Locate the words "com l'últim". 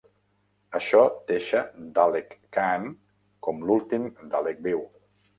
3.49-4.09